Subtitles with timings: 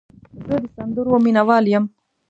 [0.45, 1.85] زه د سندرو مینه وال یم.